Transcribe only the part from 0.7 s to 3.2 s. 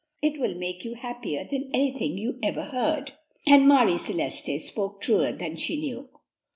you happier than anything you ever heard,"